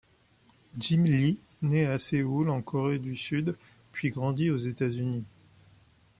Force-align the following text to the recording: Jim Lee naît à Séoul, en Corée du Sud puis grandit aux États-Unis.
Jim 0.79 1.03
Lee 1.05 1.37
naît 1.61 1.85
à 1.85 1.99
Séoul, 1.99 2.49
en 2.49 2.63
Corée 2.63 2.97
du 2.97 3.15
Sud 3.15 3.55
puis 3.91 4.09
grandit 4.09 4.49
aux 4.49 4.57
États-Unis. 4.57 5.25